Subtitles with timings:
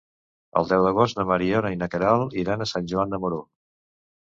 [0.61, 3.41] El deu d'agost na Mariona i na Queralt iran a Sant Joan de Moró.